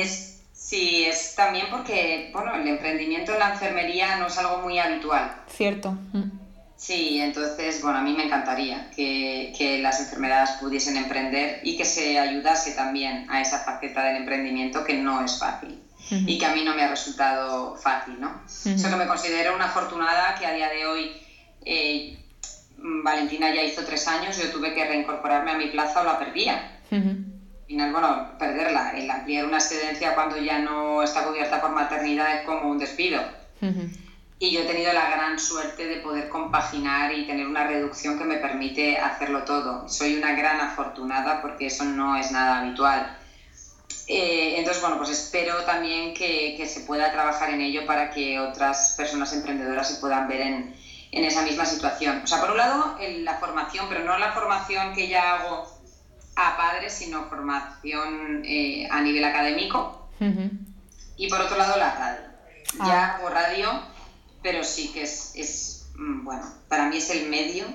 [0.73, 5.31] Sí, es también porque, bueno, el emprendimiento en la enfermería no es algo muy habitual.
[5.47, 5.91] Cierto.
[6.15, 6.31] Mm.
[6.77, 11.85] Sí, entonces, bueno, a mí me encantaría que, que, las enfermedades pudiesen emprender y que
[11.85, 15.79] se ayudase también a esa faceta del emprendimiento que no es fácil
[16.11, 18.41] y que a mí no me ha resultado fácil, ¿no?
[18.47, 21.13] Solo me considero una afortunada que a día de hoy
[21.67, 22.19] eh,
[22.79, 26.81] Valentina ya hizo tres años, yo tuve que reincorporarme a mi plaza o la perdía
[27.67, 32.47] final, bueno, perderla, el ampliar una excedencia cuando ya no está cubierta por maternidad es
[32.47, 33.21] como un despido.
[34.39, 38.25] Y yo he tenido la gran suerte de poder compaginar y tener una reducción que
[38.25, 39.89] me permite hacerlo todo.
[39.89, 43.19] Soy una gran afortunada porque eso no es nada habitual.
[44.09, 48.41] Eh, entonces, bueno, pues espero también que, que, se pueda trabajar en ello para que
[48.41, 50.75] otras personas emprendedoras se puedan ver en,
[51.13, 52.23] en esa misma situación.
[52.25, 55.72] O sea, por un lado, la formación, pero no la formación que ya hago
[56.37, 60.09] a padres, sino formación eh, a nivel académico.
[61.17, 62.21] Y por otro lado, la radio.
[62.79, 62.85] Ah.
[62.87, 63.69] Ya hago radio,
[64.41, 67.67] pero sí que es, es, mm, bueno, para mí es el medio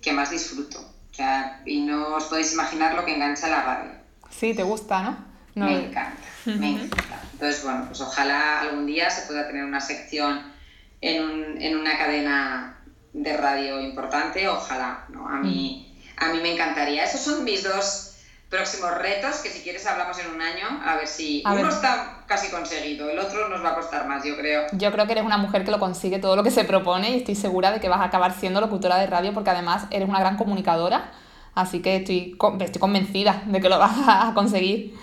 [0.00, 0.78] que más disfruto.
[0.78, 3.90] O sea, y no os podéis imaginar lo que engancha la radio.
[4.30, 5.30] Sí, te gusta, ¿no?
[5.56, 7.20] Me encanta, me encanta.
[7.32, 10.52] Entonces, bueno, pues ojalá algún día se pueda tener una sección
[11.00, 12.78] en, un, en una cadena
[13.12, 15.28] de radio importante, ojalá, ¿no?
[15.28, 15.89] A mí
[16.20, 17.04] a mí me encantaría.
[17.04, 18.10] Esos son mis dos
[18.50, 22.50] próximos retos, que si quieres hablamos en un año, a ver si uno está casi
[22.50, 24.66] conseguido, el otro nos va a costar más, yo creo.
[24.72, 27.18] Yo creo que eres una mujer que lo consigue todo lo que se propone y
[27.18, 30.18] estoy segura de que vas a acabar siendo locutora de radio porque además eres una
[30.18, 31.12] gran comunicadora,
[31.54, 34.98] así que estoy, estoy convencida de que lo vas a conseguir.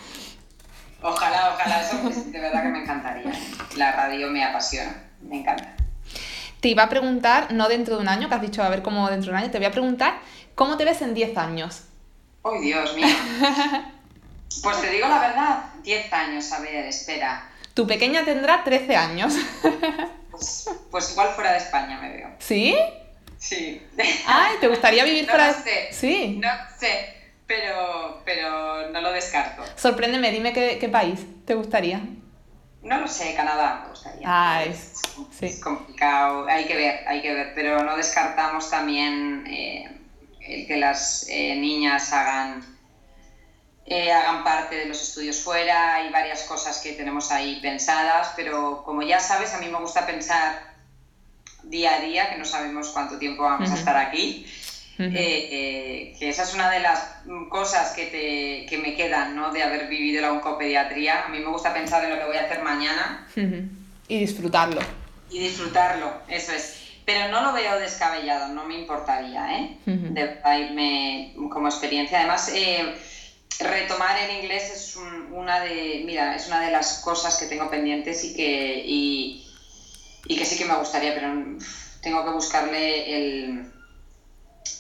[1.02, 3.32] Ojalá, ojalá, eso pues, de verdad que me encantaría.
[3.78, 5.74] La radio me apasiona, me encanta.
[6.60, 9.10] Te iba a preguntar, no dentro de un año, que has dicho a ver cómo
[9.10, 10.16] dentro de un año, te voy a preguntar
[10.58, 11.84] ¿Cómo te ves en 10 años?
[12.44, 13.06] ¡Ay, Dios mío!
[14.64, 17.48] Pues te digo la verdad, 10 años, a ver, espera.
[17.76, 19.36] Tu pequeña tendrá 13 años.
[20.32, 22.30] Pues, pues, igual fuera de España me veo.
[22.40, 22.76] ¿Sí?
[23.38, 23.86] Sí.
[24.26, 25.76] Ay, ¿te gustaría vivir fuera de España?
[25.92, 26.40] Sí.
[26.42, 27.16] No sé,
[27.46, 29.64] pero, pero no lo descarto.
[29.76, 32.02] Sorpréndeme, dime qué, país te gustaría.
[32.82, 34.24] No lo sé, Canadá me gustaría.
[34.26, 34.94] Ay, es,
[35.42, 39.98] es complicado, hay que ver, hay que ver, pero no descartamos también eh,
[40.48, 42.64] el que las eh, niñas hagan,
[43.86, 48.84] eh, hagan parte de los estudios fuera, hay varias cosas que tenemos ahí pensadas, pero
[48.84, 50.76] como ya sabes, a mí me gusta pensar
[51.64, 54.46] día a día, que no sabemos cuánto tiempo vamos a estar aquí.
[55.00, 57.18] Eh, que esa es una de las
[57.50, 59.52] cosas que, te, que me quedan ¿no?
[59.52, 61.26] de haber vivido la oncopediatría.
[61.26, 63.28] A mí me gusta pensar en lo que voy a hacer mañana.
[64.08, 64.82] Y disfrutarlo.
[65.30, 69.78] Y disfrutarlo, eso es pero no lo veo descabellado, no me importaría, ¿eh?
[69.86, 72.20] De irme como experiencia.
[72.20, 72.98] Además, eh,
[73.62, 74.98] retomar el inglés es
[75.32, 79.48] una de, mira, es una de las cosas que tengo pendientes y que, y,
[80.28, 81.34] que sí que me gustaría, pero
[82.02, 83.72] tengo que buscarle el,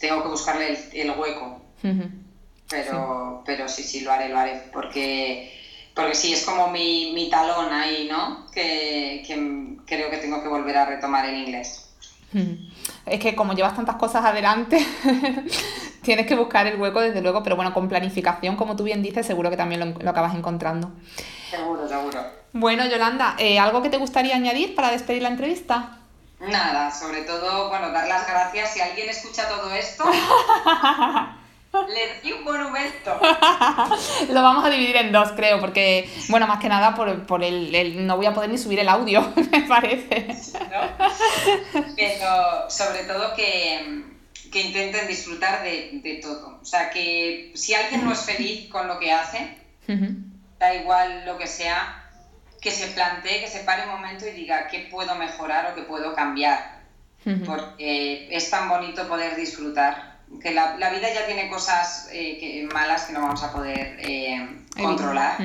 [0.01, 1.61] tengo que buscarle el, hueco.
[2.69, 3.43] Pero, sí.
[3.45, 5.53] pero sí, sí, lo haré, lo haré, porque
[5.95, 8.51] porque sí, es como mi, mi talón ahí, ¿no?
[8.51, 11.86] Que, que, creo que tengo que volver a retomar el inglés.
[13.05, 14.85] Es que como llevas tantas cosas adelante,
[16.01, 19.25] tienes que buscar el hueco desde luego, pero bueno, con planificación, como tú bien dices,
[19.25, 20.91] seguro que también lo, acabas encontrando.
[21.49, 22.19] Seguro, seguro.
[22.53, 25.99] Bueno, Yolanda, eh, ¿algo que te gustaría añadir para despedir la entrevista?
[26.39, 28.73] Nada, sobre todo, bueno, dar las gracias.
[28.73, 30.03] Si alguien escucha todo esto,
[31.73, 33.19] Le di un monumento.
[34.31, 38.17] Lo vamos a dividir en dos, creo, porque, bueno, más que nada por, el, No
[38.17, 40.27] voy a poder ni subir el audio, me parece.
[41.95, 44.03] Pero sobre todo que,
[44.53, 46.59] intenten disfrutar de, todo.
[46.61, 49.57] O sea, que si alguien no es feliz con lo que hace,
[50.57, 52.09] da igual lo que sea,
[52.59, 55.83] que se plantee, que se pare un momento y diga qué puedo mejorar o qué
[55.83, 56.77] puedo cambiar.
[57.45, 60.06] Porque es tan bonito poder disfrutar
[60.41, 65.37] que la, vida ya tiene cosas eh, malas que no vamos a poder eh, controlar,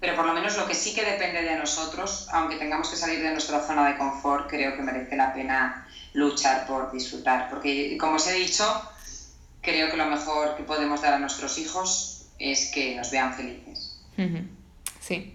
[0.00, 3.20] pero por lo menos lo que sí que depende de nosotros, aunque tengamos que salir
[3.22, 8.16] de nuestra zona de confort, creo que merece la pena luchar por disfrutar, porque como
[8.16, 8.64] os he dicho,
[9.62, 14.00] creo que lo mejor que podemos dar a nuestros hijos es que nos vean felices.
[15.00, 15.34] Sí.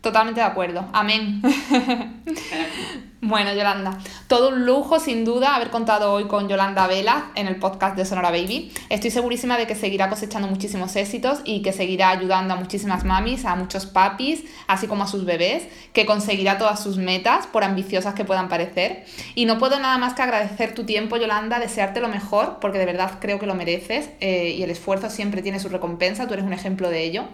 [0.00, 0.88] Totalmente de acuerdo.
[0.94, 1.42] Amén.
[3.20, 3.98] bueno, Yolanda,
[4.28, 8.06] todo un lujo sin duda haber contado hoy con Yolanda Vela en el podcast de
[8.06, 8.72] Sonora Baby.
[8.88, 13.44] Estoy segurísima de que seguirá cosechando muchísimos éxitos y que seguirá ayudando a muchísimas mamis,
[13.44, 18.14] a muchos papis, así como a sus bebés, que conseguirá todas sus metas, por ambiciosas
[18.14, 19.04] que puedan parecer.
[19.34, 22.86] Y no puedo nada más que agradecer tu tiempo, Yolanda, desearte lo mejor, porque de
[22.86, 26.46] verdad creo que lo mereces eh, y el esfuerzo siempre tiene su recompensa, tú eres
[26.46, 27.24] un ejemplo de ello.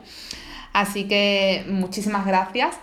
[0.77, 2.77] Así que muchísimas gracias.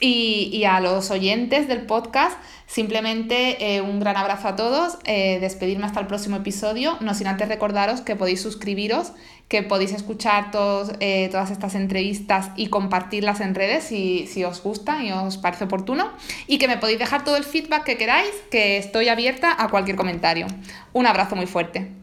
[0.00, 5.86] Y, a los oyentes del podcast, simplemente eh, un gran abrazo a todos, eh, despedirme
[5.86, 9.12] hasta el próximo episodio, no sin antes recordaros que podéis suscribiros,
[9.48, 14.62] que podéis escuchar todos, eh, todas estas entrevistas y compartirlas en redes si, si os
[14.62, 16.10] gusta y os parece oportuno,
[16.46, 19.96] y que me podéis dejar todo el feedback que queráis, que estoy abierta a cualquier
[19.96, 20.46] comentario.
[20.92, 21.99] Un abrazo muy fuerte.